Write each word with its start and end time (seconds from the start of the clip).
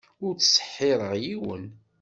Ur 0.25 0.33
ttseḥḥireɣ 0.35 1.11
yiwen. 1.23 1.65